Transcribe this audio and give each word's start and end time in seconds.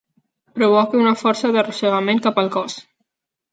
Provoca 0.59 1.01
una 1.01 1.11
força 1.19 1.53
d'arrossegament 1.57 2.25
cap 2.29 2.43
al 2.45 2.53
cos. 2.59 2.81